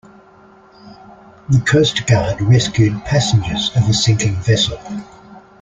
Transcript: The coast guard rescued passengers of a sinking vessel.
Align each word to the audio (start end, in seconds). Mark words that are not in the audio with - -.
The 1.49 1.61
coast 1.63 2.07
guard 2.07 2.41
rescued 2.41 3.05
passengers 3.05 3.69
of 3.77 3.87
a 3.87 3.93
sinking 3.93 4.33
vessel. 4.37 4.79